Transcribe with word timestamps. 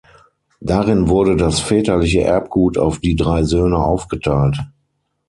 Darin 0.61 1.09
wurde 1.09 1.35
das 1.35 1.59
väterliche 1.59 2.21
Erbgut 2.23 2.75
auf 2.79 2.97
die 2.97 3.15
drei 3.15 3.43
Söhne 3.43 3.77
aufgeteilt. 3.77 4.57